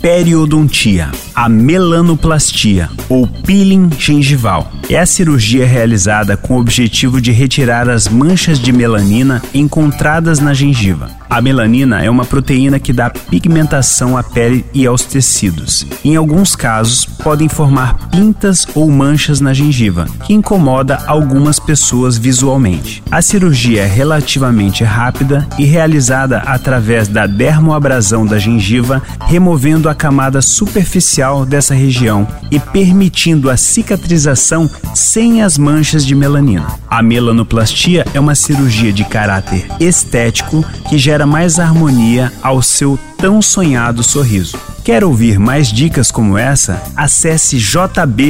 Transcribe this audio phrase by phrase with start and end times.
[0.00, 4.70] periodontia, a melanoplastia ou peeling gengival.
[4.88, 10.54] É a cirurgia realizada com o objetivo de retirar as manchas de melanina encontradas na
[10.54, 11.10] gengiva.
[11.28, 15.86] A melanina é uma proteína que dá pigmentação à pele e aos tecidos.
[16.02, 23.02] Em alguns casos, podem formar pintas ou manchas na gengiva, que incomoda algumas pessoas visualmente.
[23.10, 30.40] A cirurgia é relativamente rápida e realizada através da dermoabrasão da gengiva, removendo a camada
[30.40, 36.66] superficial dessa região e permitindo a cicatrização sem as manchas de melanina.
[36.88, 43.42] A melanoplastia é uma cirurgia de caráter estético que gera mais harmonia ao seu tão
[43.42, 44.58] sonhado sorriso.
[44.84, 46.82] Quer ouvir mais dicas como essa?
[46.96, 48.24] Acesse jb.fm.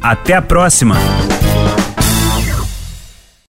[0.00, 0.96] Até a próxima!